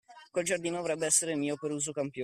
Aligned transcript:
Quel 0.31 0.45
giardino 0.45 0.77
dovrebbe 0.77 1.05
essere 1.05 1.35
mio 1.35 1.57
per 1.57 1.69
usucapione. 1.69 2.19